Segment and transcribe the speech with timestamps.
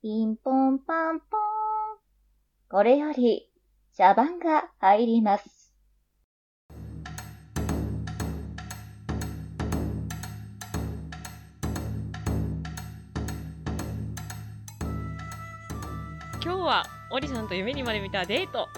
[0.00, 1.40] ピンポンパンポン。
[2.70, 3.50] これより
[3.96, 5.74] 茶番が入ります。
[16.40, 18.68] 今日はオリさんと夢にまで見たデート。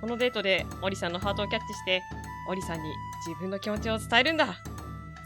[0.00, 2.00] このデートでオリさんのハートをキャッチして
[2.48, 2.90] オリさんに
[3.26, 4.46] 自分の気持ちを伝えるんだ。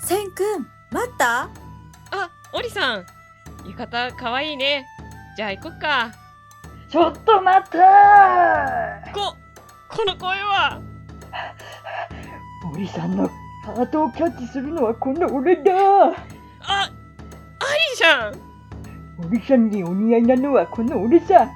[0.01, 1.43] セン君、待った？
[1.43, 1.49] あ
[2.53, 3.07] オリさん。
[3.65, 4.85] 浴衣かわいいね
[5.37, 6.13] じゃあ行こっか。
[6.89, 9.37] ちょっと待ったこ
[9.89, 10.81] この声は。
[12.65, 13.29] 森さんの
[13.65, 15.73] ハートをキャッチするのはこの俺だ。
[15.73, 16.13] あ
[16.61, 16.91] アリ
[17.97, 18.35] じゃん
[19.19, 21.49] 森さんにお似合いなのはこの俺さ。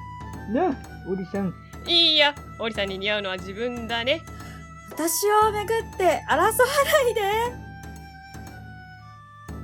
[0.53, 0.73] なあ
[1.07, 1.55] 森さん。
[1.87, 4.23] いいやオリさんに似合うのは自分だね。
[4.91, 6.53] 私をめぐって争わな
[7.11, 7.23] いで。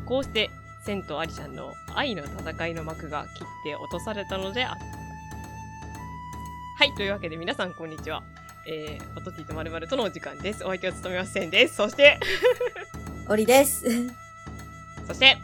[0.06, 0.50] こうして
[0.84, 4.84] センとアリちゃんの愛の戦いの幕が切って落とされたのであった
[6.76, 8.22] はいというわけで皆さんこんにちは
[8.66, 10.64] えー、おとティとまるまるとのお時間です。
[10.64, 11.76] お相手を務めますセンです。
[11.76, 12.18] そして、
[13.28, 13.84] オリです。
[15.06, 15.36] そして、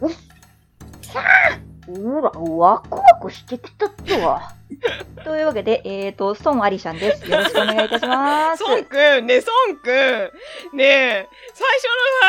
[1.88, 4.52] うら、ワクワクしてきたとは。
[5.24, 7.30] というわけで、えーと、孫アリシャンです。
[7.30, 8.64] よろしくお願いいたします。
[8.64, 11.84] ソンくんねえ、ソンくんねえ、最初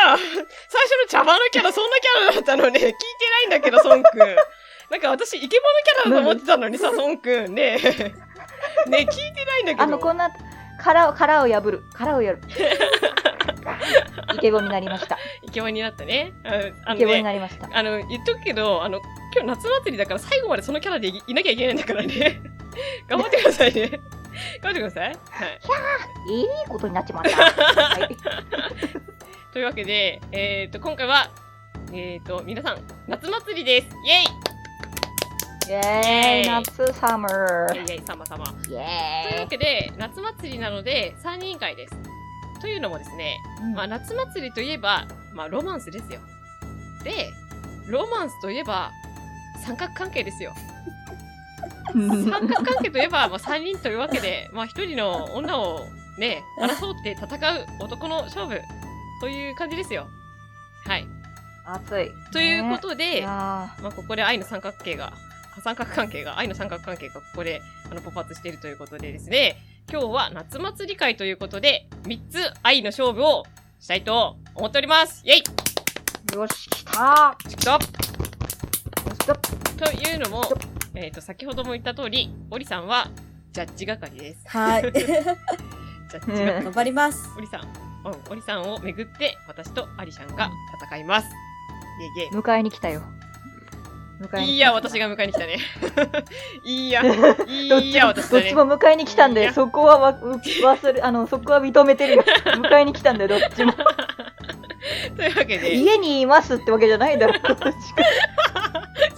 [0.08, 0.22] のさ、
[0.68, 4.36] 最初の茶番のキャラそんなキャラだったのね、聞いてないんだけど、ソンくん。
[4.90, 5.58] なんか私、イケ
[6.04, 7.54] ボのキャラだと思ってたのにさ、 ソンくん。
[7.54, 7.88] ねえ、
[8.88, 9.82] ねえ、聞いてないんだけど。
[9.82, 10.30] あの、こんな、
[10.86, 11.82] 殻を、殻を破る。
[11.92, 12.40] 殻を破る。
[14.36, 15.18] イケボになりました。
[15.42, 16.32] イケボになったね。
[16.44, 17.68] ああのイケボにね、なりました。
[17.76, 19.00] あの、言っとくけど、あの、
[19.34, 22.40] 今日夏祭りだから最後までそのキャラでいいなきゃいけないんだからね。
[23.08, 23.90] 頑張ってくださいね。
[24.62, 25.08] 頑張ってください。
[25.08, 25.12] は
[26.28, 26.32] い。
[26.32, 27.30] いいことになっちまった。
[27.30, 28.16] はい。
[29.52, 31.30] というわけで、えっ、と、今回は、
[31.92, 33.88] えっ、と、皆さん、夏祭りです。
[34.04, 34.45] イェイ
[35.66, 37.74] イェーイ、夏サマー。
[37.74, 38.44] イェイイェイ、様様。
[38.44, 41.94] イというェわけで、夏祭りなので、3人会です。
[42.60, 43.74] というのもですね、ーイ。
[43.74, 46.20] まあ、夏祭りといえば、まあ、ロマンスですよ。
[47.02, 47.32] で、
[47.88, 48.92] ロマンスといえば、
[49.64, 50.54] 三角関係ですよ。
[51.94, 55.80] 三角関係といえば、まあ、3人というわけで、まあ、1人の女を
[56.16, 58.60] ね、争って戦う男の勝負
[59.20, 60.06] という感じですよ。
[60.86, 61.08] はい。
[61.64, 62.10] 暑い。
[62.32, 63.28] ということいで、や
[63.82, 65.12] まあ、ここで愛の三角形が、
[65.60, 69.56] 三角関係が、愛の三角関係がここで、あの、勃発しているということでですね、
[69.90, 73.44] 今日は夏祭り会ということで、3つ愛の勝負を
[73.80, 77.86] したいと思っておりますイェイーよし、来たチクトよし
[79.18, 80.42] 来たというのも、
[80.94, 83.08] えっ、と、先ほども言った通り、オリさんは、
[83.52, 84.42] ジャッジ係です。
[84.48, 84.82] はい。
[84.82, 86.64] ジャッジ係。
[86.64, 87.28] 頑張ります。
[87.36, 87.60] オリさん、
[88.04, 90.50] うん、オリさんをめぐって、私とアリシャンが
[90.82, 91.28] 戦います。
[92.18, 92.38] イェイイェイ。
[92.40, 93.02] 迎えに来たよ。
[94.20, 95.58] 迎えにいいや、私が迎えに来たね。
[96.64, 98.54] いいや、どっいいや、ちも、私だねどっち。
[98.54, 102.24] も迎えに来たんで、そこはわ、う忘れ、あの、そこは認めてるよ。
[102.56, 103.72] 迎えに来たんで、どっちも。
[105.16, 107.72] というわけで、家にいますってわけじゃないだろ、どっちか。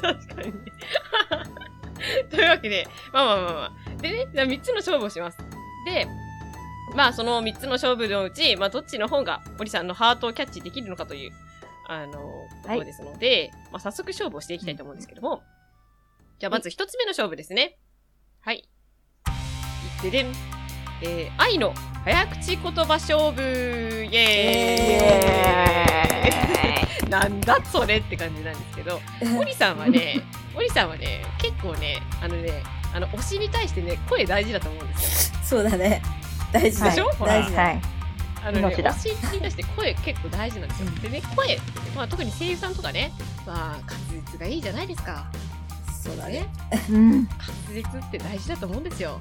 [0.00, 0.52] 確かに。
[2.30, 4.02] というわけで、まあまあまあまあ。
[4.02, 5.38] でね、じゃあ3つの勝負をします。
[5.84, 6.06] で、
[6.94, 11.32] まあその3つの勝負のうち、まあどっちの方が森さんのハートをキャッチできるのかという、
[11.88, 12.20] あの、
[12.62, 15.42] ことですので、まあ早速勝負をしていきたいと思うんですけども、
[16.38, 17.78] じゃあまず1つ目の勝負ですね。
[18.40, 18.58] はい。
[18.58, 18.60] い
[19.98, 20.32] ってでん。
[21.00, 21.72] えー、愛の
[22.04, 24.12] 早口言葉勝負イエー
[27.04, 29.00] イエ なんだそれって感じなんですけど、
[29.32, 30.20] 森さんはね、
[30.54, 32.62] 森さんはね、結構ね、あのね、
[32.92, 35.38] あの推しに対してね、声大事だと思うんですよ。
[35.42, 36.02] そうだね。
[36.52, 36.90] 大事だ。
[36.90, 37.10] でしょ？
[37.12, 37.62] ほら大事だ。
[37.62, 37.80] はい。
[38.44, 40.90] あのね、推しに対して声結構大事なんですよ。
[41.02, 41.58] でね、声
[41.94, 43.12] まあ特に声優さんとかね、
[43.46, 45.26] まあ滑舌がいいじゃないですか。
[46.02, 46.48] そうだね。
[46.90, 47.24] うん。
[47.24, 47.28] 滑
[47.74, 49.20] 舌って大事だと思うんですよ。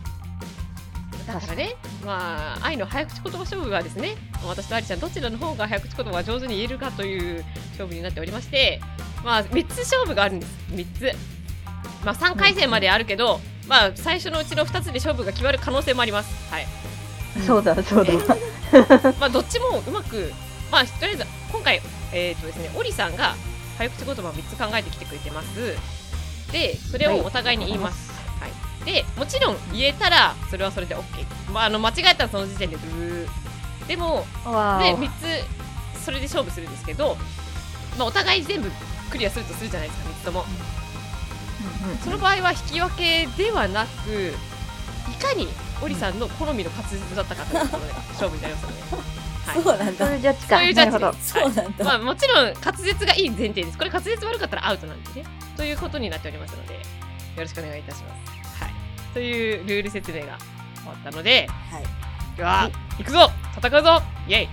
[1.28, 1.76] だからね、
[2.06, 4.16] まあ、愛の早口言葉勝負はですね、
[4.48, 8.80] 私とアリちゃんどちらの方が早口言葉が上手に言えるかという勝負になっておりまして、
[9.26, 10.58] まあ、3つ勝負があるんです。
[10.72, 11.12] 3つ。
[12.06, 16.50] まあ、3回戦まであるけど、まあ、最初のうちの2つで勝負が決まる可能性もあります。
[16.50, 16.68] はい。
[17.46, 18.14] そうだ、そうだ。
[19.20, 20.32] まあ、どっちもうまく、
[20.72, 21.82] まあ、とりあえず、今回、
[22.12, 23.36] えっ、とですね、オリさんが
[23.78, 25.78] 早口言葉を3つ考えてきてくれてます。
[26.52, 28.12] で、それをお互いに言います。
[28.40, 28.86] はい。
[28.86, 31.02] で、もちろん言えたら、それはそれで OK。
[31.52, 33.88] まあ、あの、間違えたらその時点でブー。
[33.88, 35.10] でも、で、わー3
[35.94, 37.18] つ、それで勝負するんですけど、
[37.98, 38.72] まあ、お互い全部
[39.10, 40.46] クリアするとするじゃないですか、3つとも。
[42.04, 44.34] その場合は引き分けではなく、
[45.10, 45.48] いかに
[45.82, 48.98] オリさんの好みの滑舌だったかというところで 勝負になりますので。
[49.48, 50.20] はいそうなんだそういう。
[50.20, 50.58] ジャッジか。
[50.58, 51.18] そういうジャッジなるほど。
[51.22, 51.86] そうなんだ。
[51.86, 53.78] まあ、もちろん滑舌がいい前提です。
[53.78, 55.24] これ滑舌悪かったらアウトなんですね。
[55.56, 56.80] ということになっておりますので、よ
[57.38, 58.10] ろしくお願いいたしま
[58.58, 58.64] す。
[58.64, 58.74] はい。
[59.14, 60.38] というルール説明が
[60.76, 61.84] 終わったので、はい。
[62.36, 64.50] では、行くぞ戦うぞイェイ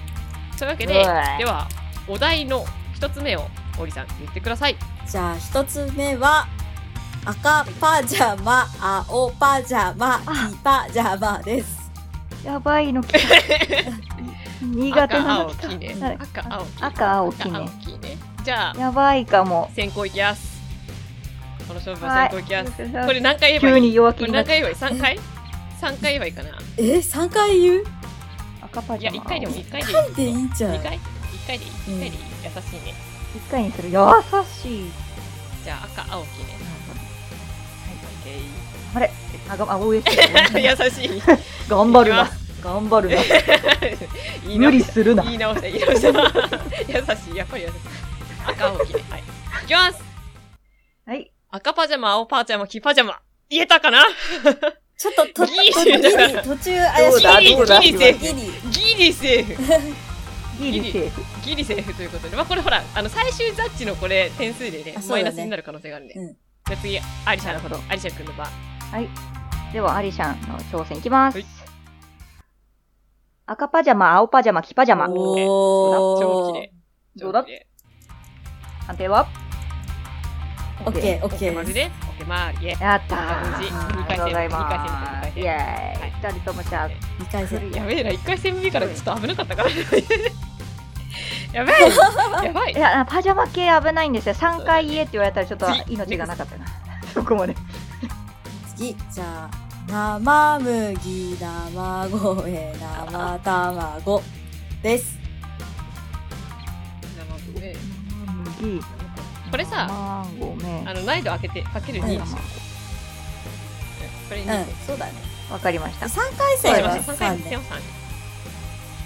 [0.56, 1.68] というわけで、では、
[2.06, 3.48] お題の一つ目を、
[3.78, 4.76] オリさん、言ってください。
[5.06, 6.46] じゃあ、一つ目は、
[7.26, 8.66] 赤パジャマ、
[9.08, 11.90] 青パジャマ、黄パジャマです。
[12.44, 13.18] やばいの来た。
[14.62, 15.96] 苦手なの来赤、青、黄ね。
[16.00, 16.84] はい赤、青、黄。
[16.84, 18.18] 赤、青、黄赤、青ね。。
[18.44, 19.70] じゃあ、やばいかも。
[19.74, 20.54] 先行いきます。
[21.66, 22.92] この勝負ははい先行いきます。
[22.92, 23.74] ここれ何回言えばいい？
[23.74, 25.18] 急に弱こ気になっ何回言えばいい ?3 回
[25.80, 26.48] ?3 回言えばいいかな？
[26.76, 27.74] え、3回言う？
[27.76, 27.84] いや、
[28.66, 29.22] 赤パジャマ。
[29.22, 29.94] 1回でもいい、1回でいい。
[29.94, 32.94] 回でいいんじゃん2回 ?1 回でいい ?1 回でいい優しいね。
[33.34, 33.88] 一回にする。
[33.90, 33.98] 優
[34.62, 34.92] しい。
[35.64, 36.53] じゃあ、赤、青、黄ね。
[38.94, 39.10] あれ
[39.48, 40.60] あ、が、あ、応援して。
[40.60, 41.22] 優しい。
[41.68, 42.30] 頑張るな。
[42.62, 43.22] 頑張るな。
[44.56, 45.22] 無理するな。
[45.24, 46.08] 言い直した、言い直した。
[46.88, 47.74] 優しい、やっぱり優しい。
[48.46, 49.04] 赤、青、黄ね。
[49.10, 49.22] はい。
[49.64, 50.02] いきます
[51.06, 51.30] はい。
[51.50, 53.20] 赤パジャマ、青パジャマ、黄パジャマ。
[53.50, 54.04] 言えたかな？
[54.96, 57.16] ちょっと、と、ギリ途中、途中怪しい。
[57.16, 57.40] どうだ？
[57.40, 57.80] ギリどうだ？
[57.80, 59.12] ギリセーフギリ。
[59.12, 59.62] セーフ。
[60.62, 61.22] ギリセーフ。
[61.44, 62.36] ギリセーフということで。
[62.36, 66.14] まあ、これほら、あの、最終ジャッジのこれ、点数でねマイナスになる可能性があるんで。
[66.14, 66.36] うん
[66.66, 68.46] じゃあ次、アリシャなるほどアリシャ君の番。
[68.94, 69.08] はい。
[69.72, 71.46] では、アリシャンの挑戦いきますはい。
[73.46, 75.08] 赤パジャマ、青パジャマ、黄パジャマ。
[75.10, 76.20] おー。
[76.20, 76.72] 超綺麗。
[77.16, 77.44] どうだ？
[78.86, 79.26] 判定は？
[80.86, 81.56] オッケー、オッケーです。
[81.56, 83.58] まずね、オッケー、まあ、イエやったー。
[83.58, 85.58] 無事あ二回戦りがとうございま二回戦イェは
[85.96, 86.12] いーイ。
[86.12, 87.70] 二人ともじゃあ、2回戦。
[87.72, 89.70] やべえな、一回戦目からちょっと危なかったから。
[91.52, 94.34] やべえやばいいや、パジャマ系危ないんですよ。
[94.36, 96.64] 3回言えって言われたらちょっと次命がなかったな。
[97.12, 97.56] そこまで。
[98.76, 99.50] 次、じゃあ、
[99.88, 104.22] 生麦、生声、生卵
[104.82, 105.18] です。
[108.60, 108.80] 麦。
[109.50, 109.86] これさ。
[109.88, 110.24] あ
[110.94, 112.18] の、難易度開けて、かける2。
[112.18, 112.24] うん
[114.26, 114.60] これ2。
[114.60, 115.12] うん、そうだね。
[115.50, 116.06] わかりました。
[116.06, 117.16] 3回戦はそうしましょう。
[117.16, 117.56] 3回3戦ね。
[117.56, 117.62] は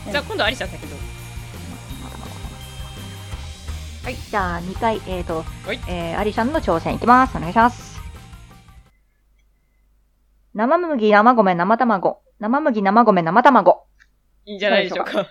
[0.06, 0.12] 3。
[0.12, 0.98] じゃあ今度アリシャ先どう
[4.04, 7.36] はい、じゃあ2回、えーとはい、えー、アリシャンの挑戦いきます。
[7.36, 7.87] お願いします。
[10.58, 12.18] 生麦、生米、生卵。
[12.40, 13.86] 生麦、生米、生卵。
[14.44, 15.24] いいんじゃないでしょうか。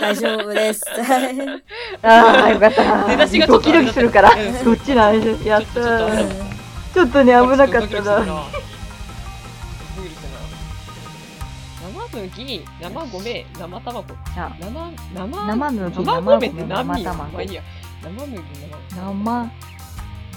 [0.00, 0.84] 大丈夫です。
[2.02, 3.08] ああ、よかった。
[3.08, 4.30] 出だしがドキドキするから。
[4.30, 5.48] うんそっちなんです。
[5.48, 6.28] やったうん
[6.94, 8.44] ちょっとね、危なかったな。
[11.82, 14.04] 生麦、生米、生卵。
[14.34, 17.62] じゃ生、生、生麦生米って生何卵まあいいや。
[18.04, 18.40] 生麦、あ、
[18.94, 19.50] 生生、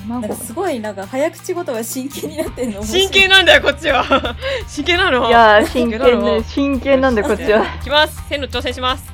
[0.07, 4.03] なん生かすごい、なんか早口言葉真剣になってんの真剣なんだよ、こっちは。
[4.67, 5.27] 真剣なの？
[5.27, 7.63] いやー、真剣真剣なので、真剣なんで、こっちは。
[7.75, 8.27] いきます。
[8.27, 9.11] 線路挑戦します。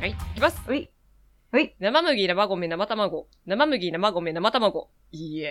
[0.00, 0.60] はい、いきます。
[0.66, 0.90] うい。
[1.52, 1.74] うい。
[1.78, 3.26] 生麦、生米、生卵。
[3.46, 4.88] 生麦、生米、生卵。
[5.12, 5.50] イエー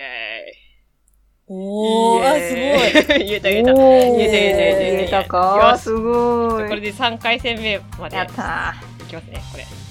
[1.46, 2.60] おー、あ、すごい。
[2.60, 3.72] イエーイ言えた言えた。
[3.72, 6.68] 言えた言えた言えた言えたかすごい。
[6.68, 9.83] これで3回戦目までやったいきますね、これ。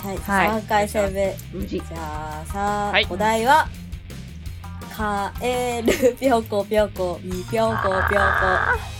[0.00, 1.28] はい、はい3回戦目。
[1.28, 1.56] ー。
[1.56, 1.78] 無事。
[1.78, 2.58] じゃあさ、
[2.92, 3.68] はいお題は、
[4.96, 7.76] カエルぴょこぴょこ、みぴょこ
[8.08, 8.24] ぴょこ、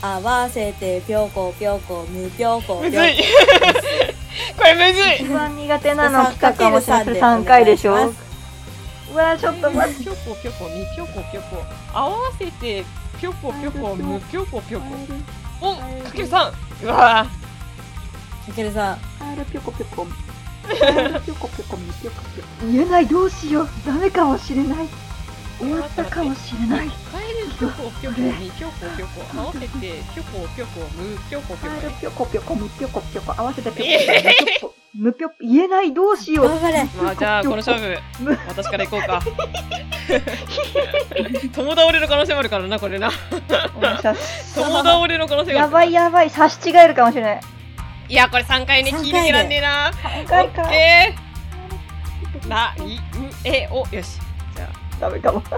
[0.02, 2.82] 合わせてぴょこぴょこ、むぴょこぴょこ。
[2.82, 3.16] むずい
[4.56, 7.04] これむずい一番苦手なの来たかもしれない。
[7.04, 8.12] それ3 3回でしょ
[9.12, 10.04] うわ、ちょっと待って。
[10.04, 11.64] ぴょこぴょこ、みぴょこぴょこ。
[11.94, 12.84] 合わせて、
[13.18, 14.86] ぴょこぴょこ、むぴょこぴょこ。
[15.62, 16.52] おかける 3!
[16.82, 17.26] うわ
[18.46, 20.06] かけるさん、カエルぴょこぴょこ。
[21.24, 22.48] ぴょこぴょこ、みぴょこぴょこ。
[22.70, 23.68] 言えない、どうしよう。
[23.86, 24.88] ダメかもしれない。
[25.58, 26.88] 終わったかもしれない。
[26.88, 29.22] カエルぴょこぴょこ、みぴょこぴょこ。
[29.36, 31.76] 合わせて、ぴょこぴょこ、むぴょこぴょこ。
[32.00, 33.34] ぴょこぴょこ、みぴょこぴょこ。
[33.36, 33.86] 合わせてぴょ
[34.60, 34.74] こ。
[34.94, 35.34] むぴょこ。
[35.40, 36.48] 言えない、どうしよう。
[36.48, 36.84] 頑張れ。
[37.02, 39.20] まあじゃあこの勝負む私から行こうか
[41.54, 43.10] 友倒れの可能性もあるからなこれな
[44.54, 47.40] 友 倒れの可能性があるやばいやばい、差し違えるかもしれない。
[48.10, 50.68] いやこれ3回ね聞いてきらんねえな3オッ。
[50.68, 53.00] ケーな、い、う、
[53.44, 54.18] え、お、よし。
[54.56, 55.40] じゃダメかも。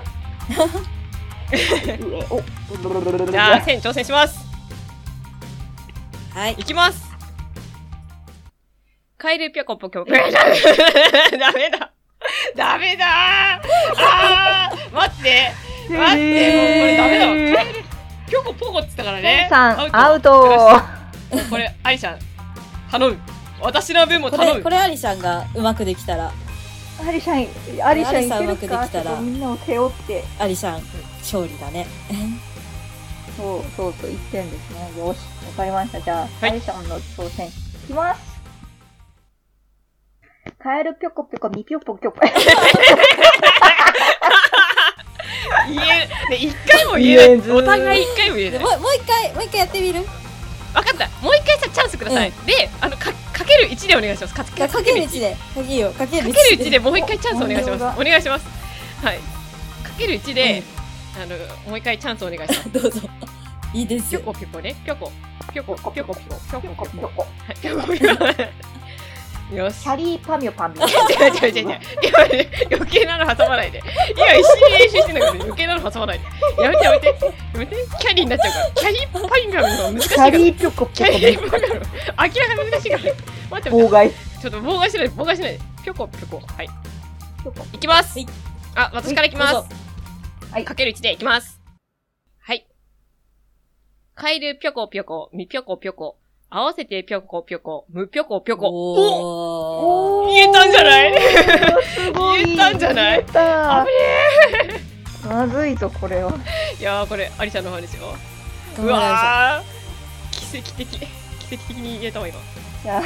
[3.31, 4.39] じゃあ、線挑戦します。
[6.35, 6.53] はい。
[6.59, 7.03] いきます。
[9.17, 10.05] カエルぴょこぴょこ。
[10.13, 10.15] ダ
[11.53, 11.91] メだ。
[12.55, 15.53] ダメだあー待って
[15.89, 17.27] 待ってもうこれダメだ
[17.59, 17.65] わ。
[18.29, 19.49] ぴょこぽこって言ったからね。
[19.51, 20.79] アウト。
[21.31, 21.41] ト。
[21.49, 22.19] これ、アリちゃん、
[22.93, 23.19] 頼む。
[23.63, 24.69] 私の分もこれ、頼むこ。
[24.69, 26.31] れアリシャンがうまくできたら、
[27.01, 30.25] アリシャン、アリシャンいけるアリシャンうまくでかきたらちょっとみんなを背負って。
[30.39, 30.83] アリシャン
[31.21, 31.87] 勝利だね。
[33.35, 34.93] そうそうそう、1点ですね。
[34.99, 36.03] よし、わかりました。
[36.03, 37.51] じゃあ、いアリシャンの挑戦、い
[37.87, 38.21] きます。
[40.59, 42.21] カエルぴょこぴょこ、みぴょこぴょこ。
[45.69, 45.87] 言え
[46.29, 46.53] ない。
[46.91, 48.59] とりあえずお互い一回も言えない。
[48.59, 50.01] でもうもう一回、もう一回やってみる？
[50.01, 50.05] わ
[50.93, 51.25] かった。
[51.25, 52.29] もう一回さ、チャンスください。
[52.31, 54.35] うで、あの、か、かける1でお願いします。
[54.35, 55.37] かかかける1で。
[55.55, 55.95] かけよう。
[55.95, 58.01] かける1かける1でもう一回チャンスお願いします。
[58.01, 58.47] お願いします。
[59.05, 59.19] はい。
[59.19, 60.63] かける1で、
[61.17, 61.37] あの、
[61.69, 62.71] もう一回チャンスお願いします。
[62.73, 63.01] どうぞ。
[63.75, 64.25] いいですぴょよ。
[64.27, 64.75] こぴょこね。
[64.85, 65.13] ぴょこ。
[65.53, 66.15] ぴょこ、ぴょこ、ぴょこ、
[66.51, 66.87] ぴょこ、ぴょこ。
[66.87, 68.25] ぴょこはい、ぴょこ、ぴょこ。
[69.57, 69.89] よしキ。
[69.89, 70.87] ャリーパミョパミョ。
[70.87, 71.81] 違う違う違う違う。
[72.03, 73.83] 今ね、余計なの挟まないで。
[74.17, 76.63] 今一緒に練習してんだから余計なの挟まないで。
[76.63, 77.07] やめてやめて。
[77.07, 77.15] や
[77.57, 77.77] めて。
[78.01, 78.71] キャリーになっちゃうから。
[78.75, 80.31] キャリーパインガムの難しいキャから。
[80.31, 81.75] リーぴょこぴキャょこリーパインガム。
[81.75, 81.81] 明
[82.17, 82.31] らか
[82.65, 83.03] に難しいから。
[83.03, 83.15] 待
[83.61, 83.71] って。
[83.71, 84.11] 妨害。
[84.11, 85.61] ちょっと妨害しないで、妨害しないで。
[85.85, 86.43] ぴょこぴょこ。
[86.57, 86.69] はい。
[87.73, 88.29] いきますはい。
[88.77, 89.55] あ、私からいきます。
[90.53, 91.61] はいかける1でいきます。
[92.41, 92.67] はい。
[94.15, 96.22] カエルぴょこぴょこ、みぴょこぴょこ。
[96.55, 98.69] 合わせてぴょこぴょこ、むぴょこぴょこ。
[98.69, 100.33] おおー。
[100.35, 101.15] 言えたんじゃない？
[101.83, 102.45] すごい。
[102.45, 103.25] 言えたんじゃない？
[103.25, 103.87] 言えた
[105.23, 105.27] 危。
[105.27, 106.31] まずいぞ、これは。
[106.79, 108.03] いやー、これ、アリちゃんの方ですよ。
[108.81, 110.87] うわー奇跡的。
[110.99, 111.07] 奇
[111.55, 112.39] 跡的に言えたわ、今。
[112.83, 113.03] じゃあ、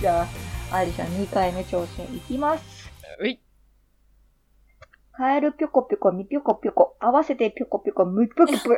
[0.00, 0.26] じゃ
[0.72, 2.90] あ、アリシャ2回目挑戦いきます。
[3.20, 3.38] うい。
[5.12, 6.96] カエルぴょこぴょこ、みぴょこぴょこ。
[7.00, 8.68] 合わせてぴょこぴょこ、むぴょこぴょこ。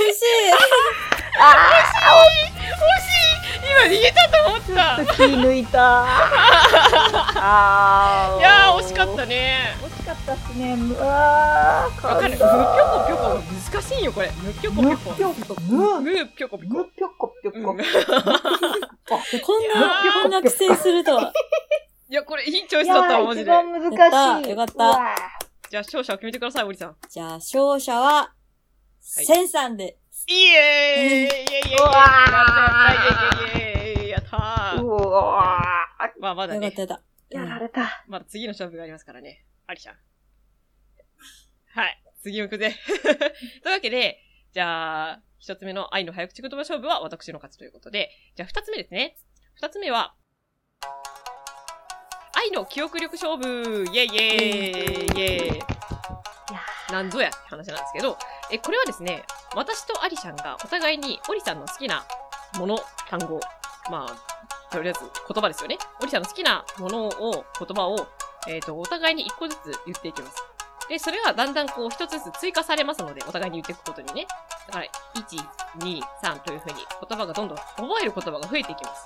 [0.00, 0.24] 惜しい
[3.70, 6.04] 今逃げたと思った気抜いた。
[7.36, 9.24] あ ーいやー、惜しかった。
[9.24, 9.74] ね。
[9.82, 10.74] 惜しかったっすね。
[10.74, 12.32] うわー、わかる。
[12.34, 12.52] むぴょこ
[13.06, 13.40] ぴょこ。
[13.72, 14.30] 難しいよ、これ。
[14.42, 15.10] むぴょこぴょこ。
[15.16, 15.60] むぴょこ、ぴょこぴょこ。
[15.62, 17.56] むぴょこぴょこ。
[17.56, 21.32] うんこんな、こんな苦戦するとは。
[22.10, 23.50] いや、これいいチョイいスだったマジで。
[23.50, 24.50] 一番難しい。
[24.50, 24.72] よかった
[25.70, 26.96] じゃあ、勝者を決めてください、おりさん。
[27.08, 28.32] じゃあ、勝者は、
[29.00, 29.99] センさんで。
[30.28, 31.78] イエーイイエイイエイイエイや
[33.18, 35.80] ったイエイイエイやったーうわ
[36.20, 37.02] まあ、まだね、やった。
[37.30, 38.04] やられた。
[38.06, 39.46] まだ次の勝負がありますからね。
[39.66, 39.96] アリちゃん。
[41.72, 42.02] はい。
[42.22, 42.74] 次行くぜ。
[43.62, 44.18] というわけで、
[44.52, 49.16] じゃあ、一つ目の愛の早口言葉勝負は私の勝ちということで、じゃあ二つ目ですね。
[49.54, 50.14] 二つ目は、
[52.34, 55.62] 愛の記憶力勝負イェイイェイイェイいや
[56.90, 58.18] なんぞやって話なんですけど、
[58.50, 62.04] え、これはですね、私とアリちゃんがお互いにオリさんの好きな
[62.58, 62.78] もの、
[63.08, 63.40] 単語、
[63.90, 65.78] まあ、とりあえず言葉ですよね。
[66.00, 68.08] オリさんの好きなものを、言葉を、
[68.48, 70.36] えっ、と、お互いに一個ずつ言っていきます。
[70.88, 74.26] で、それはだんだんこう一つずつ追加されますので、お互いに言っていくことにね。
[74.66, 75.38] だから、1、
[75.78, 76.74] 2、3というふうに
[77.08, 79.04] 言葉がどんどん覚える言葉が増えていきます。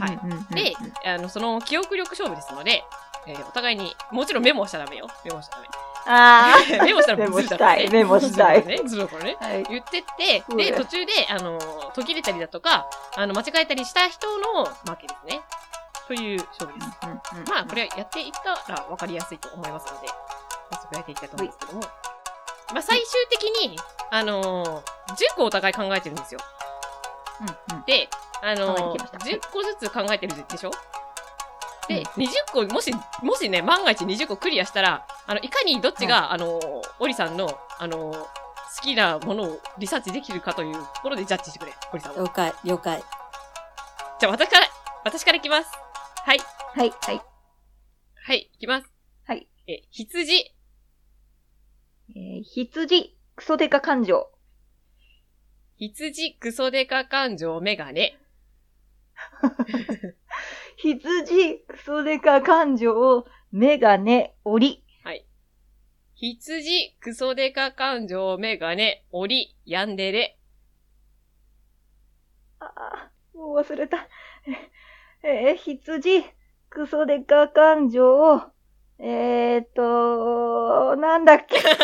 [0.00, 0.54] はい。
[0.54, 0.72] で、
[1.04, 2.84] あの、その記憶力勝負ですので、
[3.26, 5.08] えーお互いに、もちろんメモはしちゃダメよ。
[5.24, 5.68] メモはしちゃダメ。
[6.06, 8.66] あメモしたらメモずるだからねしたい、メモしたい。
[8.66, 9.36] ね、ずるだからね。
[9.40, 9.62] はい。
[9.70, 11.58] 言ってって、うんで、途中で、あの、
[11.94, 15.40] 途切れたりだとか、あの、間違えたりした人の負けですね。
[16.06, 17.50] という勝負です。
[17.50, 18.32] まあ、これやっていっ
[18.66, 20.08] たら分かりやすいと思いますので、
[20.72, 21.80] 早速やっていきたいと思うんですけども。
[22.72, 23.78] まあ、最終的に、
[24.10, 26.40] あのー、10個お互い考えてるんですよ。
[27.40, 28.08] うんうんで、
[28.42, 30.70] あのー考えてきました10個ずつ考えてるでしょ？
[31.88, 38.26] で、うん20個、もし、もしね、万が一20個クリアしたら、あの、いかにどっちが、あのー、オリさんの、あのー、好
[38.82, 42.22] きなものをリサーチできるかというところでジャッジしてくれ、オリさんは。
[42.22, 43.02] 了解、了解。
[44.18, 44.66] じゃあ、私から、
[45.04, 45.70] 私からいきます。
[46.24, 46.38] はい。
[46.74, 47.20] はい、はい。
[48.26, 48.90] はい、いきます。
[49.26, 49.48] はい。
[49.66, 54.30] え、羊、えー、羊、クソデカ感情。
[55.76, 58.18] 羊、クソデカ感情、メガネ。
[60.84, 64.84] 羊、クソデカ感情、メガネ、檻。
[66.14, 70.38] 羊、クソデカ感情、メガネ、オリ、ヤンデレ。
[72.60, 74.06] あーもう忘れた。
[75.22, 76.22] えー、羊、
[76.68, 78.42] クソデカ感情、
[78.98, 81.54] えーっと、なんだっけ？
[81.56, 81.82] 待って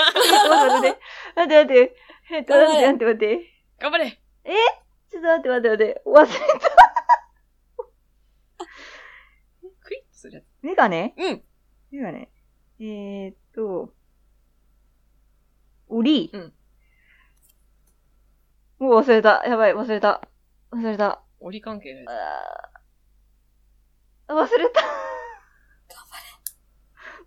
[0.76, 1.00] 待って。
[1.37, 1.97] 待って待って。
[2.33, 3.40] えっと、待って待って待って。
[3.80, 6.02] 頑張れちょっと待って待って待って。
[6.04, 6.80] 忘れた。
[10.20, 10.44] するやつ。
[10.62, 11.14] メガネ？
[11.16, 11.42] うん。
[11.90, 12.28] メガネ。
[12.78, 13.92] えーっと、
[15.88, 16.30] 檻。
[16.32, 16.52] うん。
[18.78, 19.42] もう忘れた。
[19.46, 20.20] やばい、忘れた。
[20.72, 21.22] 忘れた。
[21.40, 22.08] オリ関係のや
[24.28, 24.82] あー忘れた。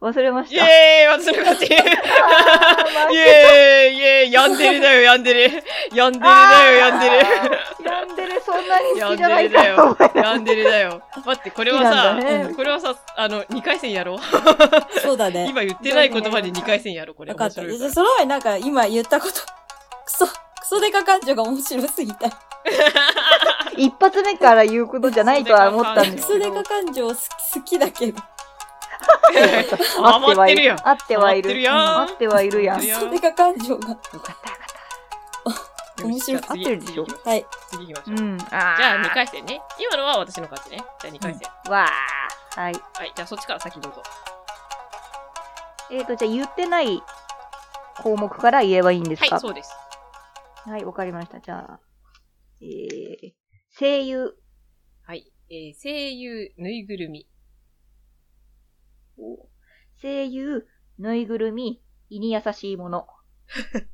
[0.01, 0.47] 忘れまつ。
[0.47, 0.65] イした。
[0.65, 0.69] ェー
[1.03, 1.87] イ私の勝ちイあー負
[3.09, 5.63] けェーイイェーイヤンデレだよ、ヤンデレ。
[5.93, 7.23] ヤンデレだよ、ヤンデレ。
[8.45, 10.23] そんなに好きじゃないデレだよかと思い。
[10.23, 11.01] ヤンデレだよ。
[11.25, 14.19] 待って、これは好きなさ、んだねこれはさ、あの、2回戦やろう。
[15.01, 15.47] そうだね。
[15.49, 17.31] 今言ってない言葉で2回戦やろう、これ。
[17.31, 17.61] わかった。
[17.61, 19.33] 面白いじゃあその前になんか今言ったこと、
[20.05, 20.33] クソ、 ク
[20.67, 22.29] ソデカ感情が面白すぎた。
[23.75, 26.63] 一発目から言うことじゃないとは思ったんですけどクソデカ。
[26.63, 27.19] 感情好き
[27.53, 28.21] 好きだけど。
[30.01, 30.75] 余ってるよ。
[30.83, 31.49] 合ってはいる。
[31.49, 32.85] 合ってるようん合ってはいるやん。
[32.85, 33.87] よ合ってるよそれが感情が。
[33.87, 34.72] かったよかっ面
[36.11, 37.45] 白いよし合ってるでしょはい。
[37.69, 38.11] 次行きました。
[38.11, 38.27] ょう。
[38.27, 38.41] うん。
[38.41, 39.61] あじゃあ2回戦ね。
[39.79, 40.77] 今のは私の勝ちね。
[41.01, 41.71] じゃあ2回戦。
[41.71, 42.61] わー。
[42.61, 42.73] はい。
[42.73, 43.11] はい。
[43.15, 44.03] じゃあそっちから先どうぞ。
[45.91, 47.01] えーと、じゃあ言ってない
[48.01, 49.35] 項目から言えばいいんですか？
[49.35, 49.71] はい、そうです。
[50.65, 51.39] はい、わかりました。
[51.39, 51.79] じゃあ、
[52.61, 53.33] えー、
[53.77, 54.33] 声優。
[55.05, 55.31] はい。
[55.49, 57.27] えー、声優、ぬいぐるみ。
[60.01, 60.65] 声優、
[60.97, 63.07] ぬいぐるみ、胃に優しいもの。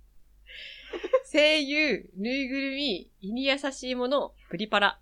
[1.32, 5.00] 声優、ぬいぐるみ、胃に優しいもの、プリパラ。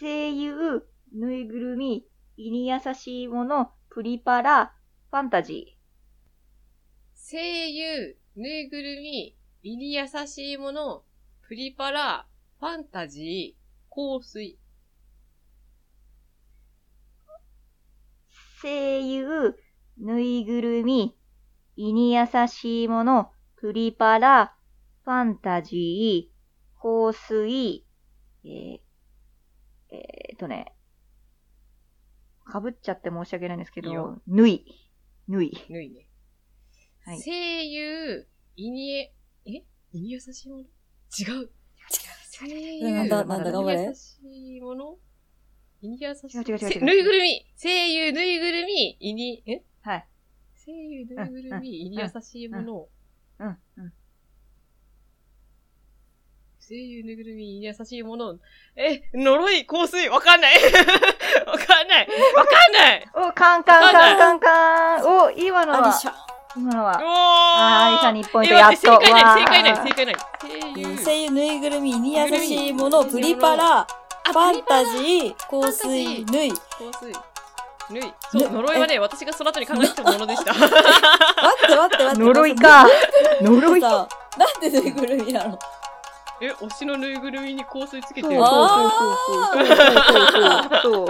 [0.00, 0.82] 声優、
[1.12, 2.04] ぬいぐるみ、
[2.36, 4.74] 胃に優しいもの、プリパラ、
[5.08, 5.78] ファンタジ
[7.14, 11.04] 声優、ぬいぐるみ、胃に優しいもの、
[11.46, 12.26] プリパラ、
[12.58, 14.58] ファンタジー、香水。
[18.58, 18.62] ー。
[18.62, 19.54] 声優、
[19.96, 21.14] ぬいぐるみ、
[21.76, 24.54] 胃に優しいもの、プリパラ、
[25.04, 27.86] ファンタジー、香水、
[28.44, 28.80] えー、
[29.90, 30.74] えーとね、
[32.44, 34.64] かぶっちゃって申し訳ないんですけど、ぬい、
[35.28, 35.52] ぬい。
[35.68, 36.06] ぬいね。
[37.04, 39.12] はい声優、胃にえ、
[39.46, 40.62] え胃に優しいもの？
[40.62, 41.50] 違う。
[42.30, 44.98] 声優、なんだなんだ頑張れ胃に優しいもの？
[45.82, 46.36] 胃に優しい。
[46.36, 49.62] 違う違う違う違うせぬいぐるみ声優、ぬいぐるみ、胃に、え？
[49.82, 50.06] はい。
[50.64, 52.86] 声優、ぬいぐるみ、胃に優しいもの。
[53.38, 53.92] うん、うん。
[56.60, 58.38] 声優、ぬいぐるみ、胃に優しいもの。
[58.76, 60.54] え、呪い、香水、わかんない。
[61.46, 62.08] わかんない。
[62.36, 63.08] わかんない。
[63.14, 65.24] お、カンカンカンカンカン。
[65.24, 66.12] お、今のはアリシ、ャ。
[66.56, 66.92] 今のは。
[66.92, 68.76] おーあー、アリシャ日本一え、やっと。
[68.76, 70.16] 正解ない、正解ない、正解ない。
[70.44, 71.30] え声ー優。
[71.30, 73.86] ぬいぐるみに優しいもの、プリパラ、あ
[74.24, 76.50] ファンタジプー、香水、ぬい。
[76.52, 76.58] 香
[77.00, 77.12] 水。
[77.90, 78.02] ぬい。
[78.30, 80.52] そう、呪いはね、私がその後に考えたものでした。
[80.54, 82.18] 待って待って待って。
[82.20, 82.86] 呪いか。
[83.42, 83.80] 呪い。
[83.80, 85.58] さ、なんでぬいぐるみなの？
[86.42, 89.02] え、推しのぬいぐるみに香水つけてそうるそうそうそ
[89.52, 89.56] う。
[89.56, 91.06] そうそうそうそう。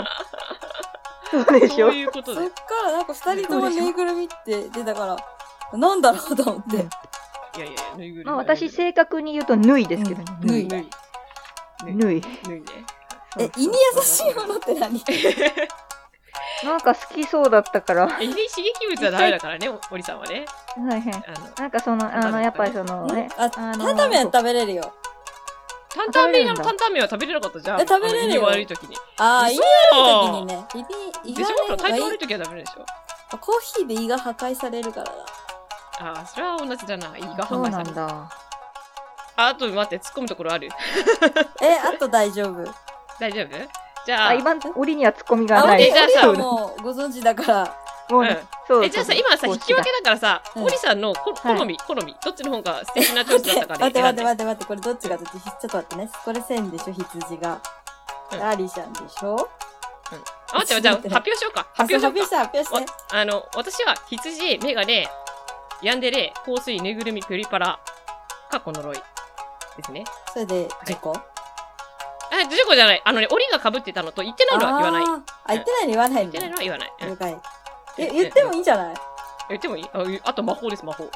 [1.31, 2.51] そうでしょそういうことでそっ。
[2.51, 6.77] からなんか二人ともぬいぐるみって出たから、なんだろうと思って。
[6.77, 8.27] いやいやぬいぐるみ。
[8.27, 10.67] まあ私、正確に言うと、ぬいですけどぬい。
[10.67, 10.91] ぬい。
[11.85, 12.25] ぬいね。
[13.39, 15.01] え、胃に優しいものって何？
[16.65, 18.09] なんか好きそうだったから。
[18.09, 18.35] 刺激
[18.89, 20.45] 物はダメだからね、おおりさんはね。
[20.77, 21.01] いはい。
[21.01, 23.29] あの、なんかその、あの、やっぱりそのね。
[23.39, 24.93] あ、担々麺食べれるよ。
[25.93, 27.81] 担々麺なの食べれるんだ担々麺は食べれなかったじゃん。
[27.81, 28.97] え食べれるよ悪い時に。
[29.19, 29.65] あー、嘘胃に
[30.03, 30.65] 悪い時にね。
[30.75, 31.77] 胃に、胃でしょ？
[31.77, 33.39] 体調悪い時はダメでしょ。
[33.39, 35.13] コーヒーで胃が破壊されるからだ。
[36.01, 37.17] ああ、それは同じだな。
[37.17, 37.93] 胃が破壊される。
[37.95, 38.31] なんだ。
[39.37, 40.69] あ、あと待って、突っ込むところある
[41.63, 42.65] え、あと大丈夫。
[43.19, 43.80] 大丈夫？
[44.11, 45.83] じゃあ、あ、今、折にはツッコミがあ、ない。
[45.85, 47.63] えじゃあさもうご存知だから。
[47.63, 47.69] うん
[48.11, 48.85] もうね、そう。
[48.85, 51.31] え、じゃあさ、今さ、引き分けだからさ、うさんの好
[51.65, 55.31] み、好み、どっちの方が素敵なチョイスだったか 待って待ってで待って待って、これどっちがどっち？
[55.31, 56.11] ちょっと待ってね。
[56.25, 57.61] これ線でしょ、羊が。
[58.33, 59.49] うんアリシャンでしょ？
[60.53, 61.69] あ、待って、じゃあ、発表しようか。
[61.73, 62.19] 発表しようか。
[62.19, 63.17] 発表して、発表して。
[63.17, 65.09] あの、私は、羊、メガネ、
[65.83, 67.79] ヤンデレ、香水、ぬいぐるみ、プリパラ、
[68.51, 68.97] かっこ呪い。
[68.97, 69.03] で
[69.85, 70.03] すね。
[70.33, 71.17] それで、10個
[72.31, 73.03] あ、10個じゃない。
[73.05, 75.05] あのね、檻が被ってたのと言ってないのは言わない。
[75.05, 76.93] 言あ言ってないの言わないのってないのは言わない。
[77.03, 77.37] うん了解。
[77.99, 78.95] え、言ってもいいんじゃない？
[79.51, 79.85] 言ってもいい？
[79.93, 81.05] ああと魔法です、魔法。
[81.05, 81.11] こ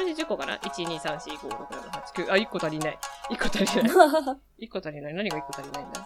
[0.00, 2.32] れで10個かな ?1、2、3、4、5、6、7、8、9。
[2.32, 2.98] あ、1個足りない。
[3.30, 3.84] 1個足りない。
[4.66, 5.14] 1個足りない。
[5.14, 6.00] 何が1個足りないんだ？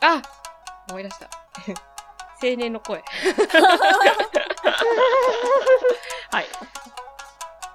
[0.00, 0.22] あ
[0.90, 1.26] 思い出した。
[2.42, 3.02] 青年の声。
[6.30, 6.46] はい。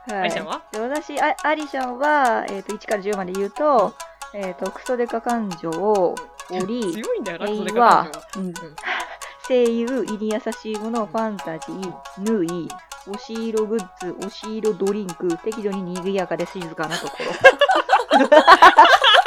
[0.10, 0.62] はいアリシャンは？
[0.72, 3.96] で私、あアリシャンは、えっ、と、1から10まで言うと、
[4.34, 6.15] えっ、と、クソデカ感情を、
[6.50, 7.34] 折、強いんは
[7.74, 8.12] が。
[8.38, 8.54] うん。
[9.48, 12.67] 声優、胃に優しいもの、ファンタジー、縫い、
[13.08, 17.32] 押し色グッズ、押し色ドリンク、適度に賑やかで静かなところ。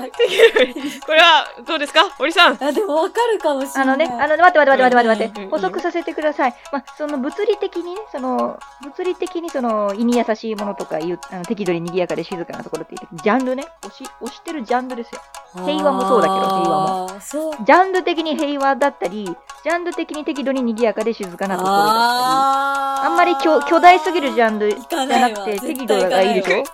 [1.06, 2.04] これは、どうですか？
[2.18, 2.58] 堀さん。
[2.62, 3.82] あ、でもわかるかもしれない。
[3.82, 6.54] あのね、あの、待って待って待って待って待って、うん補足させてください。
[6.72, 15.20] まあ、その物理的にね、その、物理的にその、胃に優しいものとかいう、あの適度に賑やかで静かなところって言って、ジャンルね、押し、押してるジャンルですよ。
[15.64, 16.62] 平和もそうだけど平和
[17.06, 17.20] もも。
[17.20, 17.52] そう。
[17.64, 19.24] ジャンル的に平和だったり、
[19.62, 26.64] ジャンル的に適度に賑やかで静かなところだったり、あんまり巨巨大すぎるジャンルじゃなくて、適度がいいでしょ？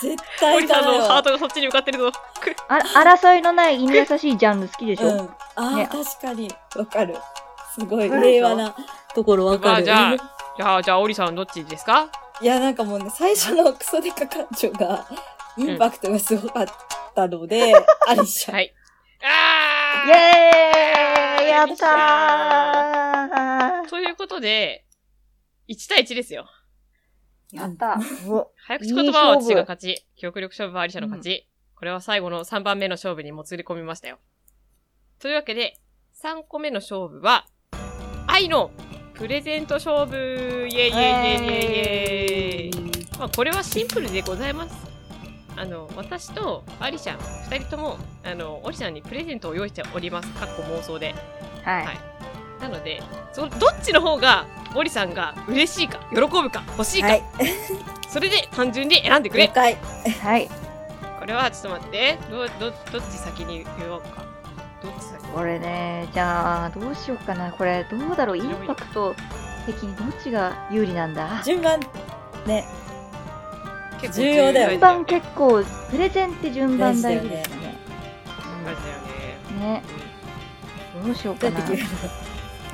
[0.00, 1.30] 絶対堀さんのハート。
[1.30, 2.12] トがそっちに向かってるぞ。
[2.12, 2.18] く
[2.68, 5.30] あ争いのない胃に優しいジャンル好きでしょ、うん。
[5.56, 6.50] あー、ね確かに。
[6.76, 7.16] わかる。
[7.74, 8.46] すごいわかるでしょ？
[8.46, 8.74] 平和な
[9.14, 9.70] ところわかる。
[9.70, 10.16] まあじゃあ
[10.56, 12.08] じゃあ、じゃあ、堀さんどっちですか？
[12.40, 15.06] いや、なんかもうね、最初のクソデカ感情が、
[15.56, 16.66] インパクトがすごかっ
[17.14, 17.72] たので、
[18.08, 18.54] アリシャン。
[18.54, 18.74] はい。
[19.22, 24.84] あイェーイやったーということで、
[25.68, 26.46] 1対1ですよ。
[27.54, 31.48] やったお早口言葉は私が勝ち、記憶力勝負はアリシャの勝ち。
[31.76, 34.18] これは最後の3番目の勝負にもつれ込みましたよ。
[35.20, 35.78] というわけで、
[36.20, 37.46] 3個目の勝負は、
[38.26, 38.72] 愛の
[39.14, 44.74] プレゼント勝負イェイイェイイェイイェイイェイまあ、これはシンプルでございます。
[45.56, 47.18] あの、私とアリシャン、
[47.50, 50.28] 二人とも、あの、オリさんにプレゼントを用意しております。
[50.32, 51.14] かっこ妄想で。
[51.62, 51.84] はい。
[51.84, 52.13] はい
[52.60, 57.22] なので、そどっちの方が、オリさんが嬉しいか、喜ぶか、欲しいか、はい。
[58.08, 59.52] それで単純に選んでくれ了。
[59.52, 59.76] 解。
[60.22, 60.48] はい。
[61.18, 62.18] これはちょっと待って。
[62.30, 64.24] ど、ど、どっち先に言おうか。
[64.82, 67.50] どっち先これね、じゃあ、どうしようかな。
[67.52, 68.36] これ、どうだろう？
[68.36, 69.14] インパクト
[69.66, 71.42] 的にどっちが有利なんだ？
[71.44, 71.80] 順番、
[72.46, 72.64] ね。
[74.00, 77.76] 結重要だよ順番結構、プレゼンって順番大事ですね。
[78.64, 78.98] 大事だよ
[79.60, 79.80] ね。
[79.80, 79.82] ね。
[81.04, 81.60] どうしようかな。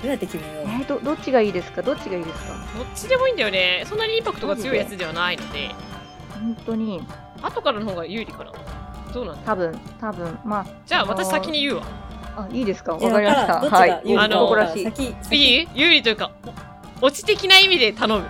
[0.02, 0.64] どうやって決めよう？
[0.64, 1.82] えー、ど、どっちがいいですか？
[1.82, 2.54] どっちがいいですか？
[2.78, 3.84] どっちでもいいんだよね。
[3.86, 5.70] そんなにインパクトが強いやつではないので、
[6.32, 7.02] 本当に、
[7.42, 8.52] 後からの方が有利かな。
[9.12, 9.42] どうなんだ？
[9.44, 11.82] 多分、多分、まじゃああのー私先に言うわ。
[12.36, 12.94] あ、あ、いいですか？
[12.94, 13.54] わかりました。
[13.60, 13.90] はい。
[14.16, 14.84] あの男らしい。
[14.84, 16.30] 先、先いい有利というか、
[17.02, 18.28] おオチ的な意味で頼む。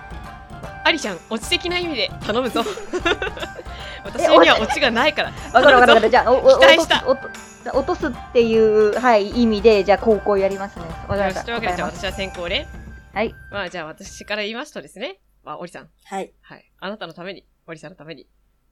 [0.84, 2.62] アリちゃん、オチ的な意味で頼むぞ。
[4.04, 5.32] 私にはオチがないから。
[5.52, 6.08] わかるわかる。
[6.10, 10.84] じゃあ、お、お、期待した落とすっていう、はい、意味で、じゃあ、高校やりますね。
[11.08, 11.44] わかりました。
[11.44, 12.66] というわけで、じゃあ私は先行ね。
[13.12, 13.34] はい。
[13.50, 15.20] まあ、じゃあ私から言いますとですね。
[15.42, 15.90] まあ、オリさん。
[16.04, 16.32] はい。
[16.40, 16.72] はい。
[16.78, 18.28] あなたのために、オリさんのために、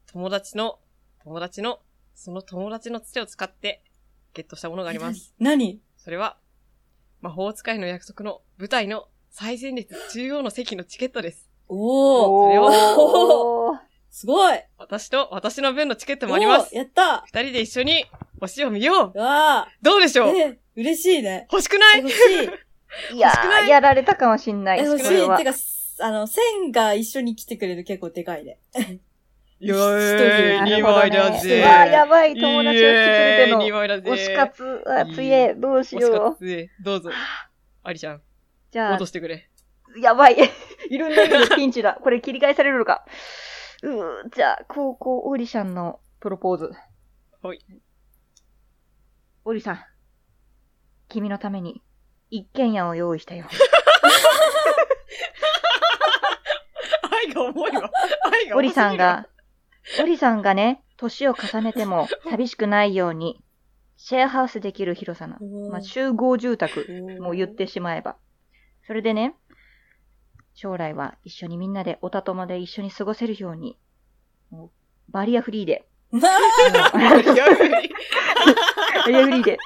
[0.07, 0.79] 友達の、
[1.23, 1.81] 友達の、
[2.15, 3.83] その友達のつてを使って、
[4.35, 5.35] ゲットしたものがあります。
[5.41, 5.81] 何？
[5.97, 6.39] それは、
[7.21, 11.51] 魔法使いの約束の舞台の最前列中央の席のチケットです。
[11.69, 12.49] おー。
[12.49, 13.58] それをおー
[14.11, 18.05] すごい私と私の分のチケットもありますやった二人で一緒に
[18.41, 19.85] 推しを見よううわー。
[19.85, 20.37] どうでしょう？
[20.37, 21.47] え、嬉しいね。
[21.53, 21.99] 欲しくない？
[22.01, 22.49] 欲しい。
[23.15, 24.81] いやー、やられたかもしんない。
[24.81, 25.37] え、欲しい。
[25.37, 25.53] てか、
[26.01, 28.59] あの、線が一緒に来てくれる結構でかいね。
[29.61, 31.61] よーい、2なるほど枚だねぜ。
[31.61, 34.11] うわー、やばい、友達を引き連れての2枚だぜ。
[34.11, 36.71] 推し活、あ、つえ、どうし推しよ活ぜ。
[36.81, 37.11] どうぞ。
[37.83, 38.23] アリちゃん、う。
[38.71, 39.49] じゃあ落と、してくれ。
[40.01, 40.37] やばい。
[40.89, 41.99] いろんな意味でピンチだ。
[42.03, 43.05] これ切り返されるのか。
[43.83, 46.73] うー、じゃあ、高校オーディションのプロポーズ。
[47.43, 47.61] はい。
[49.45, 49.79] オリさん、
[51.09, 51.83] 君のために
[52.31, 53.47] 一軒家を用意したよ。
[57.27, 57.83] 愛が重いわ。
[57.83, 58.97] 愛が重すぎるオリさん。
[58.97, 59.29] が、
[60.03, 63.41] オリさんがね、年を重ねても寂しくないように、
[63.97, 65.37] シェアハウスできる広さの、
[65.71, 66.87] まあ、集合住宅
[67.21, 68.17] も言ってしまえば。
[68.87, 69.35] それでね、
[70.61, 73.79] 将来は一緒にみんなでおたとまで一緒に過ごせるように、
[74.51, 74.71] もう
[75.13, 79.59] バリアフリーで、まあバリいやアフリーで、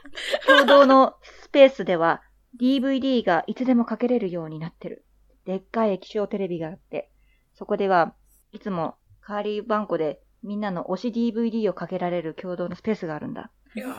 [0.46, 2.20] 共同のスペースでは
[2.60, 5.06] DVD がいつでもかけれるようになってる。
[5.46, 7.08] でっかい液晶テレビがあって、
[7.54, 8.14] そこでは
[8.52, 13.50] いつもカーリーバンコでみんなの推し DVD をかけられる共同のスペースがあるんだ。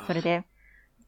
[0.06, 0.46] それで、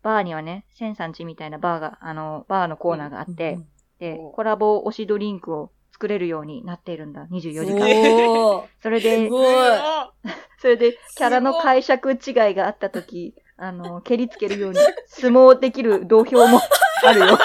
[0.01, 3.59] バーにはね、センさんちみたいなバーが、あの、バーのコーナーがあって、
[3.99, 7.25] で、コラボ推しドリンクを作れるようになっているんだ。
[7.31, 8.67] 24時間。
[8.83, 9.29] それで。
[10.59, 12.19] それで、キャラの解釈違い
[12.53, 16.59] があったとき、あの、蹴りつけるように、相撲できる土俵も
[17.05, 17.27] あるよ。
[17.27, 17.37] バ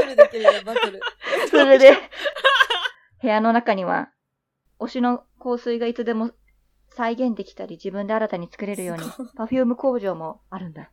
[0.00, 1.00] トルできるよ、バトル。
[1.50, 1.94] それで、
[3.20, 4.08] 部屋の中には、
[4.80, 6.30] 推しの香水がいつでも
[6.88, 9.02] 再現できたり、自分で新たに作れるように、
[9.36, 10.90] パフューム工場もあるんだ。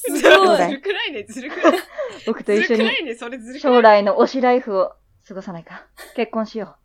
[0.00, 0.72] すずごい。
[0.72, 1.80] るくないね、ずるくない。
[2.24, 3.60] 僕とず一緒に。
[3.60, 4.92] 将来の推しライフを
[5.26, 5.88] 過ごさないか。
[6.14, 6.76] 結婚しよ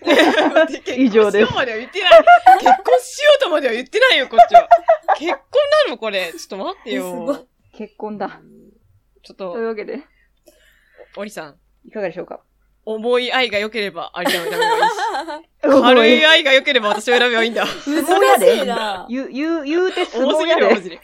[0.00, 2.24] 待って以上です結婚しようまでは言ってない。
[2.58, 4.68] 結婚しようとまでは言ってないよ、こっちは。
[5.16, 5.40] 結婚
[5.86, 6.32] なのこれ。
[6.32, 7.30] ちょっと待ってよ。
[7.30, 7.48] う。
[7.72, 8.40] 結婚だ。
[9.22, 10.02] ちょっというと、わけで、
[11.16, 11.60] オリさん。
[11.86, 12.42] いかがでしょうか？
[12.86, 14.88] 重い愛が良ければ、アリちゃんを選べばいいし。
[15.62, 17.64] 軽い愛が良ければ私を選べばいいんだ。
[17.64, 19.06] 難しいな。
[19.08, 21.00] 言う、言う、言うて相撲やですぎる。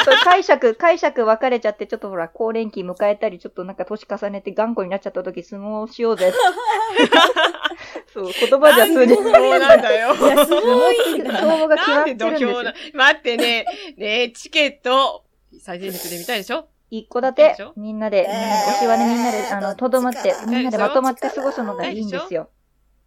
[0.00, 6.32] あと解釈、解釈分かれちゃって、ちょっとほら、高齢期迎えたり、ちょっとなんか年重ねて頑固になっちゃった時、相撲しようぜ。
[8.14, 10.14] そう、言葉じゃ通じそうなんだよ。
[10.14, 11.38] いや、すごいな。
[11.38, 12.74] 相撲が決まなんでってるんですよ土俵な。
[12.94, 13.64] 待ってね。
[13.96, 15.24] ねえ、チケット、
[15.60, 16.68] 最前列で見たいでしょ？
[16.92, 22.50] 一個立てみんなで、みんなで、推しはね、みんなで、あの、とどまって、みんなでまとまって過ごすのがいいんですよ。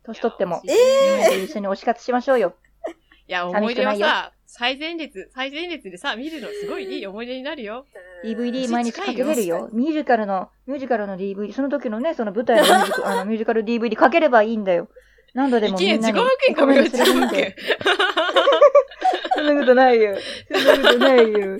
[0.04, 0.60] 年取っても。
[0.64, 2.56] みんなで一緒に推し活しましょうよ。
[3.30, 7.86] いや、思い出はさ、最前列、最前列でさ、見るのすごいいい思い出になるよ。
[8.24, 9.70] DVD 毎日かけれるよ。
[9.72, 14.90] ミュージカルの、ミュージカルの DVD、その時のね、その舞台のミュージカあのミュージカル DVD かければいいんだよ。
[15.36, 16.84] 何度でもみんなに自己保険かもよ。
[19.36, 20.16] そんなことないよ。
[20.52, 21.24] そんなことないよ。
[21.28, 21.44] 迷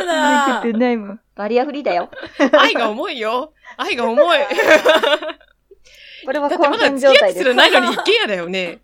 [0.00, 1.20] うないなことないもん。
[1.36, 2.10] バリアフリーだよ。
[2.58, 3.52] 愛が重いよ。
[3.76, 4.38] 愛が重い。
[6.24, 7.54] これはだってまだ付き合ってす。
[7.54, 8.80] ないのに一軒家だよね。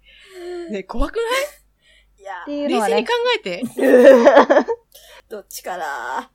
[0.71, 1.25] ね、怖くない？
[2.21, 3.13] いやっ、ていうのはね冷静に考。
[3.37, 3.63] えて。
[5.29, 6.31] どっちかな？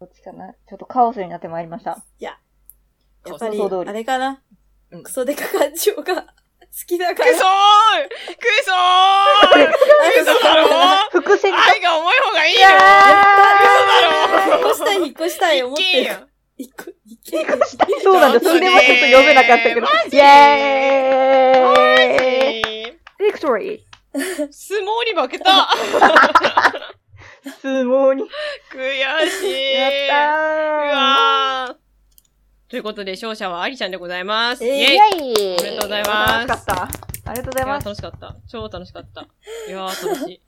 [0.00, 0.54] どっちかな？
[0.54, 2.02] ちょっとカオスになってまいりました。
[2.18, 4.42] やっぱりあれかな？
[4.90, 6.32] うんクソデカ感情が好
[6.86, 7.38] きだかくそーら。
[7.38, 8.10] く
[8.64, 9.64] そー
[10.24, 10.66] くそだろ
[11.12, 11.58] 伏線が。
[11.72, 12.68] 愛が重い方がいいよや
[14.56, 15.88] 引っ越したい、引っ越したい、思ってる。
[15.88, 16.26] 一軒家。
[16.56, 17.56] 一個、一軒家。
[18.02, 18.40] そうなんだ。
[18.40, 19.80] それではちょっと読めなかったけど。
[19.80, 23.94] イェーイビクトリー
[24.50, 25.68] 相撲に負けた
[27.62, 28.24] 相撲に。
[28.72, 28.80] 悔
[29.28, 30.34] しいやったー
[30.86, 31.83] うわー
[32.74, 34.64] ということで、勝者はアリちゃんでございます。
[34.64, 36.82] えーイェイイェイおめでとうございます楽しかった。
[36.82, 37.86] ありがとうございいやー、ます。
[37.86, 38.36] 楽しかった。
[38.48, 39.20] 超楽しかった。
[39.68, 40.40] いやー、楽しい。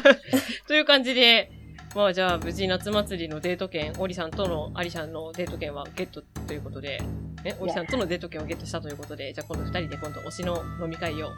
[0.66, 1.52] という感じで、
[1.94, 7.02] まあじゃあ、無事夏祭りのデート券、オリさんとのアリさんのデート券はゲットということで、
[7.44, 11.28] ね、オリさんとのデート券をゲットしたということで、じゃあ今度二人で今度推しの飲み会を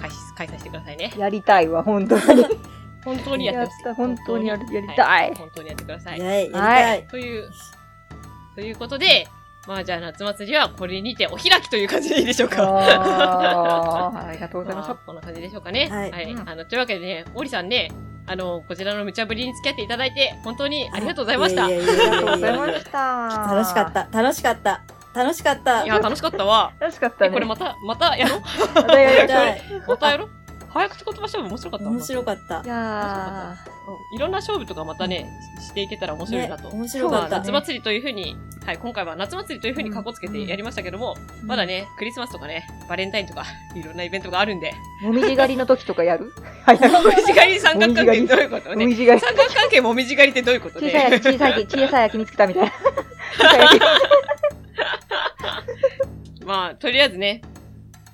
[0.00, 1.12] 開始、開催してくださいね。
[1.16, 2.44] やりたいわ、本当に。
[3.04, 6.18] 本当にやってほしい本当にやるやりはたい本当にやってください。
[6.18, 7.06] イェイ、やりたい。
[7.06, 7.48] という、
[8.56, 9.28] ということで、
[9.70, 12.56] まあじゃあ夏祭りはこれにてお開きという感じでいいでしょうか。
[12.66, 15.88] ありがとうございましまあこんな感じでしょうかね。
[15.88, 17.92] はいうんあの、というわけでね、オリさんね、
[18.26, 21.66] あの、こちらの無茶ぶりに付き合っていただいて、本当にありがとうございました。
[21.66, 23.46] ありがとうございました。
[23.48, 23.92] 楽しかっ。
[23.92, 24.82] た、楽しかった、
[25.14, 25.86] 楽しかった。
[25.86, 26.72] や、楽しかったわ。
[26.80, 27.30] え、楽しかったね。
[27.30, 28.40] これまた、またやろう？
[28.74, 29.46] またやりたい。
[29.46, 29.82] やりたい。
[29.86, 30.30] またやろう？
[30.72, 31.86] 早口言葉勝負面白かった？
[31.90, 32.68] 面白かったい。
[32.68, 33.56] や
[33.88, 35.26] うんいろんな勝負とかまたね、
[35.60, 36.68] ししていけたら面白いなと。
[36.68, 46.32] ね面白かったまあ夏祭りというふうに、はい、今回は夏祭りというふうにカッコつけてやりましたけども、まだね、クリスマスとかね、バレンタインとか、 いろんなイベントがあるんで、ー、もみじ狩りの時とかやる？
[46.64, 46.78] はい。
[46.78, 48.76] もみじ狩り三角関係どういうことね？
[48.76, 49.26] もみじ狩り。
[49.26, 52.72] 三角関係もみじ狩りってどういうこと小さいね焼き、小さい焼き、小さい焼き 見つけたみたいな。
[56.46, 57.42] まあ、とりあえずね、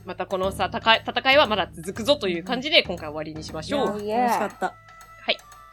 [0.07, 3.87] またこのさ、戦い戦いはまだ続くぞという感じで今回終わりにしましょう。
[3.87, 4.75] 楽しかった。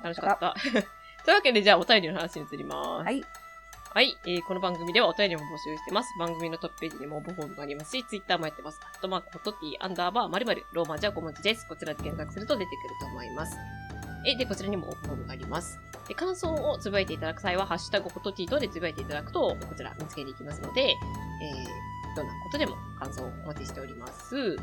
[0.04, 0.54] 楽しかった。
[1.24, 3.04] というわけで、じゃあお便りの話に移ります。
[3.04, 3.24] はい。
[3.94, 6.10] はい、えーこの番組ではお便りも募集してます。
[6.20, 8.80] 番組のトップページにも応募フォームがありますし、ツイッターもやってます。
[8.82, 11.66] あとマーク、ホトティ、アンダーバー、まるまる、ローマ字は5文字です。
[11.68, 13.56] こちらで検索すると出てくると思います。
[14.26, 15.80] え、で、こちらにも応募フォームがあります。
[16.08, 24.58] で、感想をつぶやいていただく際は、ハッシュタグホトティとでつぶやいていただくと、こちら見つけに行きますので、えー、どんなことでも感想をお待ちしております。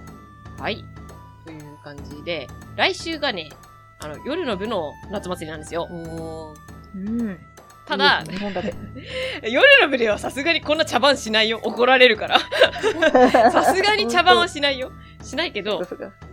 [0.58, 0.84] はい。
[1.44, 3.50] という感じで、来週がね、
[4.00, 5.88] あの、夜の部の夏祭りなんですよ。
[5.90, 7.38] うん。
[7.86, 8.22] ただ。
[9.42, 11.60] 夜の部ではさすがにこんな茶番しないよ。
[11.62, 12.38] 怒られるから。
[13.50, 14.92] さすがに茶番はしないよ。
[15.22, 15.82] しないけど、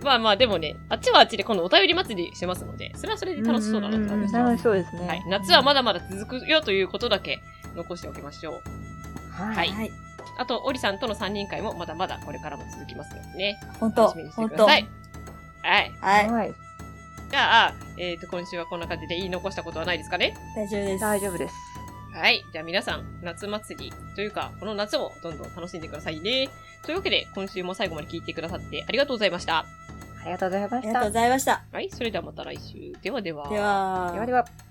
[0.01, 4.39] まあまあでもね、あっちはあっちで今度お便り祭りしますので、それはそれで楽しそうだなって思いました。
[4.39, 5.07] 楽しそうですね。
[5.07, 5.23] はい。
[5.27, 7.41] 夏はまだまだ続くよということだけ
[7.75, 8.53] 残しておきましょう。
[9.31, 9.47] は。
[9.53, 10.06] はいいはい。
[10.37, 13.59] あと、オリさんとの3人会もまだまだこれからも続きますのでね。
[13.79, 14.87] 本当楽しみにして本当ください。
[15.63, 15.91] はい。
[15.99, 16.29] はい。
[16.29, 16.53] はい。
[17.29, 20.33] じゃあ、えっ、と、今週はこんな感じで言い残したことはないですかね？
[20.55, 21.01] 大丈夫です。
[21.01, 21.55] 大丈夫です。
[22.13, 22.43] はい。
[22.51, 26.49] じゃあ皆さん、夏祭りというか、この夏をどんどん楽しんでくださいね。
[26.83, 29.59] というわけで、今週も最後まで聞いてくださってありがとうございました。
[29.59, 29.65] あ
[30.25, 30.77] りがとうございました。
[30.77, 31.63] ありがとうございました。
[31.71, 31.89] はい。
[31.91, 32.93] それではまた来週。
[33.01, 33.49] ではでは。
[33.49, 34.66] ではではでは。